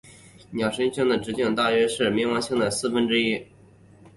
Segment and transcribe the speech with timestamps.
[0.49, 3.45] 鸟神星的直径大约是冥王星的四分之三。